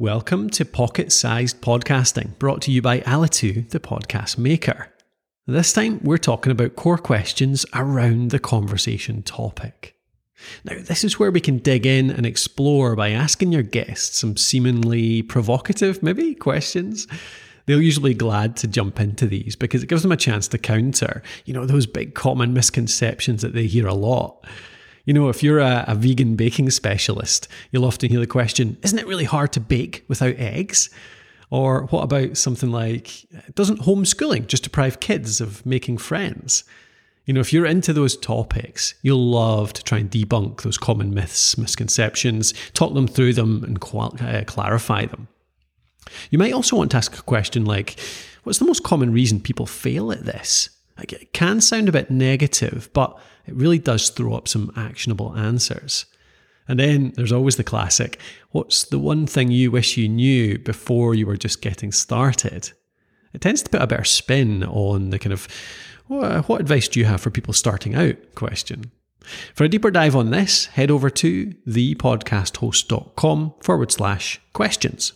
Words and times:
Welcome 0.00 0.48
to 0.52 0.64
Pocket 0.64 1.12
Sized 1.12 1.60
Podcasting, 1.60 2.38
brought 2.38 2.62
to 2.62 2.70
you 2.70 2.80
by 2.80 3.00
Alitu, 3.00 3.68
the 3.68 3.78
podcast 3.78 4.38
maker. 4.38 4.88
This 5.46 5.74
time, 5.74 6.00
we're 6.02 6.16
talking 6.16 6.50
about 6.50 6.74
core 6.74 6.96
questions 6.96 7.66
around 7.74 8.30
the 8.30 8.38
conversation 8.38 9.22
topic. 9.22 9.94
Now, 10.64 10.76
this 10.78 11.04
is 11.04 11.18
where 11.18 11.30
we 11.30 11.42
can 11.42 11.58
dig 11.58 11.84
in 11.84 12.10
and 12.10 12.24
explore 12.24 12.96
by 12.96 13.10
asking 13.10 13.52
your 13.52 13.62
guests 13.62 14.18
some 14.18 14.38
seemingly 14.38 15.20
provocative, 15.20 16.02
maybe, 16.02 16.34
questions. 16.34 17.06
They'll 17.66 17.82
usually 17.82 18.14
be 18.14 18.20
glad 18.20 18.56
to 18.56 18.68
jump 18.68 19.00
into 19.00 19.26
these 19.26 19.54
because 19.54 19.82
it 19.82 19.90
gives 19.90 20.00
them 20.00 20.12
a 20.12 20.16
chance 20.16 20.48
to 20.48 20.56
counter, 20.56 21.22
you 21.44 21.52
know, 21.52 21.66
those 21.66 21.84
big 21.84 22.14
common 22.14 22.54
misconceptions 22.54 23.42
that 23.42 23.52
they 23.52 23.66
hear 23.66 23.86
a 23.86 23.92
lot. 23.92 24.46
You 25.04 25.14
know, 25.14 25.28
if 25.28 25.42
you're 25.42 25.58
a, 25.60 25.84
a, 25.88 25.94
vegan 25.94 26.36
baking 26.36 26.70
specialist, 26.70 27.48
you'll 27.70 27.84
often 27.84 28.10
hear 28.10 28.20
the 28.20 28.26
question, 28.26 28.76
isn't 28.82 28.98
it 28.98 29.06
really 29.06 29.24
hard 29.24 29.52
to 29.54 29.60
bake 29.60 30.04
without 30.08 30.36
eggs? 30.36 30.90
Or 31.50 31.86
what 31.86 32.02
about 32.02 32.36
something 32.36 32.70
like, 32.70 33.26
doesn't 33.54 33.80
homeschooling 33.80 34.46
just 34.46 34.62
deprive 34.62 35.00
kids 35.00 35.40
of 35.40 35.64
making 35.66 35.98
friends? 35.98 36.64
You 37.26 37.34
know, 37.34 37.40
if 37.40 37.52
you're 37.52 37.66
into 37.66 37.92
those 37.92 38.16
topics, 38.16 38.94
you'll 39.02 39.30
love 39.30 39.72
to 39.74 39.84
try 39.84 39.98
and 39.98 40.10
debunk 40.10 40.62
those 40.62 40.78
common 40.78 41.12
myths, 41.12 41.58
misconceptions, 41.58 42.54
talk 42.72 42.94
them 42.94 43.06
through 43.06 43.34
them, 43.34 43.62
and 43.64 43.80
qual- 43.80 44.16
uh, 44.20 44.42
clarify 44.46 45.06
them. 45.06 45.28
You 46.30 46.38
might 46.38 46.52
also 46.52 46.76
want 46.76 46.90
to 46.92 46.96
ask 46.96 47.18
a 47.18 47.22
question 47.22 47.64
like, 47.64 47.98
what's 48.42 48.58
the 48.58 48.64
most 48.64 48.82
common 48.82 49.12
reason 49.12 49.40
people 49.40 49.66
fail 49.66 50.12
at 50.12 50.24
this? 50.24 50.70
It 51.02 51.32
can 51.32 51.60
sound 51.60 51.88
a 51.88 51.92
bit 51.92 52.10
negative, 52.10 52.90
but 52.92 53.18
it 53.46 53.54
really 53.54 53.78
does 53.78 54.10
throw 54.10 54.34
up 54.34 54.48
some 54.48 54.72
actionable 54.76 55.36
answers. 55.36 56.06
And 56.68 56.78
then 56.78 57.12
there's 57.16 57.32
always 57.32 57.56
the 57.56 57.64
classic 57.64 58.20
what's 58.52 58.84
the 58.84 58.98
one 58.98 59.26
thing 59.26 59.50
you 59.50 59.70
wish 59.70 59.96
you 59.96 60.08
knew 60.08 60.58
before 60.58 61.14
you 61.14 61.26
were 61.26 61.36
just 61.36 61.62
getting 61.62 61.92
started? 61.92 62.72
It 63.32 63.40
tends 63.40 63.62
to 63.62 63.70
put 63.70 63.82
a 63.82 63.86
better 63.86 64.04
spin 64.04 64.64
on 64.64 65.10
the 65.10 65.18
kind 65.18 65.32
of 65.32 65.48
what 66.08 66.60
advice 66.60 66.88
do 66.88 66.98
you 66.98 67.06
have 67.06 67.20
for 67.20 67.30
people 67.30 67.54
starting 67.54 67.94
out 67.94 68.16
question. 68.34 68.90
For 69.54 69.64
a 69.64 69.68
deeper 69.68 69.90
dive 69.90 70.16
on 70.16 70.30
this, 70.30 70.66
head 70.66 70.90
over 70.90 71.10
to 71.10 71.54
thepodcasthost.com 71.68 73.54
forward 73.60 73.92
slash 73.92 74.40
questions. 74.52 75.12